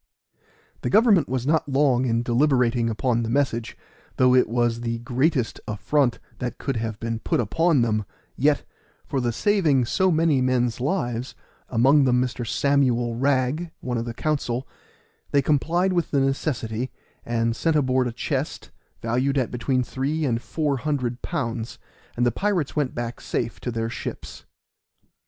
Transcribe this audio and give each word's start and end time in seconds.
The 0.81 0.89
government 0.89 1.29
was 1.29 1.45
not 1.45 1.69
long 1.69 2.05
in 2.07 2.23
deliberating 2.23 2.89
upon 2.89 3.21
the 3.21 3.29
message, 3.29 3.77
though 4.17 4.33
it 4.33 4.49
was 4.49 4.81
the 4.81 4.97
greatest 4.97 5.59
affront 5.67 6.17
that 6.39 6.57
could 6.57 6.77
have 6.77 6.99
been 6.99 7.19
put 7.19 7.39
upon 7.39 7.83
them, 7.83 8.05
yet, 8.35 8.63
for 9.05 9.21
the 9.21 9.31
saving 9.31 9.85
so 9.85 10.09
many 10.09 10.41
men's 10.41 10.79
lives 10.81 11.35
(among 11.69 12.05
them 12.05 12.19
Mr. 12.19 12.47
Samuel 12.47 13.15
Wragg, 13.15 13.69
one 13.79 13.99
of 13.99 14.05
the 14.05 14.15
council), 14.15 14.67
they 15.29 15.41
complied 15.43 15.93
with 15.93 16.09
the 16.09 16.19
necessity 16.19 16.89
and 17.23 17.55
sent 17.55 17.75
aboard 17.75 18.07
a 18.07 18.11
chest, 18.11 18.71
valued 19.03 19.37
at 19.37 19.51
between 19.51 19.83
three 19.83 20.25
and 20.25 20.41
four 20.41 20.77
hundred 20.77 21.21
pounds, 21.21 21.77
and 22.17 22.25
the 22.25 22.31
pirates 22.31 22.75
went 22.75 22.95
back 22.95 23.21
safe 23.21 23.59
to 23.59 23.69
their 23.69 23.87
ships. 23.87 24.45